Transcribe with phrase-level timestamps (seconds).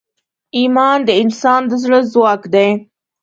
[0.57, 2.69] ایمان د انسان د زړه ځواک دی.